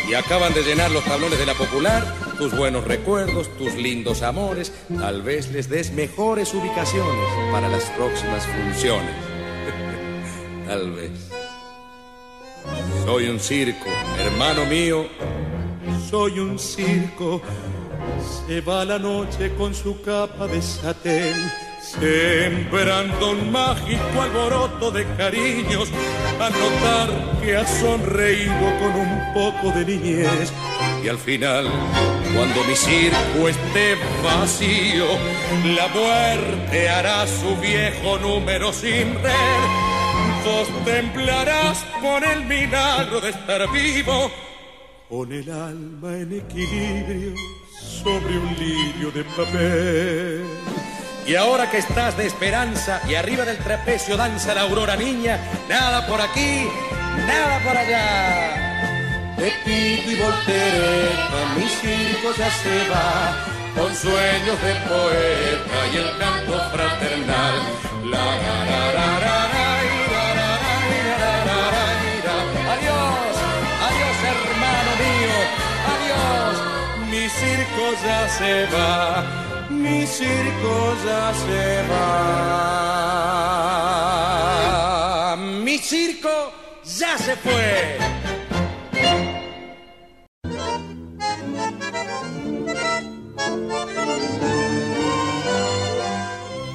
Y 0.10 0.16
acaban 0.16 0.54
de 0.54 0.64
llenar 0.64 0.92
los 0.92 1.06
tablones 1.06 1.38
de 1.38 1.46
la 1.46 1.54
popular, 1.54 2.06
tus 2.38 2.56
buenos 2.56 2.86
recuerdos, 2.86 3.56
tus 3.58 3.76
lindos 3.76 4.24
amores. 4.24 4.72
Tal 5.00 5.22
vez 5.22 5.52
les 5.52 5.70
des 5.70 5.92
mejores 5.92 6.54
ubicaciones 6.54 7.30
para 7.52 7.70
las 7.70 7.84
próximas 7.92 8.46
funciones. 8.46 9.35
Tal 10.66 10.92
vez. 10.92 11.12
Soy 13.06 13.28
un 13.30 13.40
circo, 13.40 13.90
hermano 14.20 14.66
mío. 14.66 15.08
Soy 16.10 16.40
un 16.40 16.58
circo. 16.58 17.42
Se 18.48 18.62
va 18.62 18.84
la 18.86 18.98
noche 18.98 19.54
con 19.56 19.74
su 19.74 20.02
capa 20.02 20.48
de 20.48 20.62
satén 20.62 21.36
sembrando 21.86 23.32
un 23.32 23.52
mágico 23.52 24.22
alboroto 24.22 24.92
de 24.92 25.06
cariños, 25.18 25.90
a 26.40 26.50
notar 26.50 27.42
que 27.42 27.56
ha 27.56 27.66
sonreído 27.66 28.66
con 28.80 28.92
un 28.96 29.34
poco 29.34 29.72
de 29.78 29.86
niñez. 29.86 30.52
Y 31.04 31.08
al 31.08 31.18
final, 31.18 31.70
cuando 32.36 32.64
mi 32.64 32.76
circo 32.76 33.48
esté 33.48 33.96
vacío, 34.24 35.06
la 35.76 35.88
muerte 35.90 36.90
hará 36.90 37.28
su 37.28 37.56
viejo 37.58 38.18
número 38.18 38.74
sin 38.74 39.14
ver. 39.22 39.85
Vos 40.46 40.68
temblarás 40.86 41.84
por 42.00 42.24
el 42.24 42.46
milagro 42.46 43.20
de 43.20 43.32
estar 43.32 43.68
vivo, 43.72 44.32
con 45.10 45.34
el 45.34 45.50
alma 45.50 46.18
en 46.18 46.34
equilibrio 46.34 47.34
sobre 48.04 48.38
un 48.38 48.56
lirio 48.56 49.10
de 49.10 49.24
papel. 49.24 50.46
Y 51.26 51.34
ahora 51.34 51.72
que 51.72 51.80
estás 51.80 52.16
de 52.16 52.28
esperanza 52.28 53.02
y 53.10 53.16
arriba 53.16 53.44
del 53.44 53.58
trapecio 53.58 54.18
danza 54.18 54.54
la 54.54 54.62
aurora 54.62 54.96
niña, 54.96 55.40
nada 55.68 56.06
por 56.06 56.22
aquí, 56.22 56.68
nada 57.26 57.60
por 57.64 57.76
allá. 57.76 59.36
De 59.38 59.52
pito 59.66 60.12
y 60.12 60.16
voltereta, 60.16 61.56
mi 61.58 61.68
circo 61.68 62.36
ya 62.38 62.52
se 62.52 62.90
va, 62.90 63.46
con 63.76 63.96
sueños 63.96 64.62
de 64.62 64.76
poeta 64.88 65.88
y 65.92 65.98
el 65.98 66.18
canto 66.20 66.70
fraternal. 66.70 67.56
La, 68.12 68.36
adiós, 68.36 69.65
circo 77.40 77.86
ya 78.06 78.28
se 78.30 78.66
va 78.74 79.46
mi 79.70 80.06
circo 80.06 80.96
ya 81.06 81.34
se 81.34 81.82
va. 81.90 82.06
Mi 85.64 85.78
circo 85.78 86.30
ya 86.84 87.18
se 87.18 87.36
fue. 87.36 87.98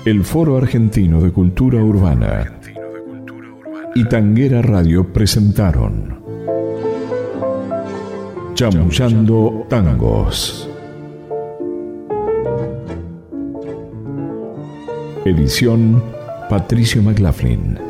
El 0.05 0.25
Foro 0.25 0.57
Argentino 0.57 1.21
de 1.21 1.31
Cultura 1.31 1.83
Urbana 1.83 2.59
y 3.95 4.05
Tanguera 4.09 4.63
Radio 4.63 5.13
presentaron 5.13 6.20
Chamullando 8.55 9.67
Tangos. 9.69 10.69
Edición 15.25 16.03
Patricio 16.49 17.03
McLaughlin. 17.03 17.90